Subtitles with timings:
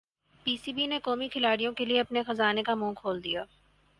[0.45, 3.43] پی C B نے قومی کھلاڑیوں کیلئے اپنے خزانے کا منہ کھول دیا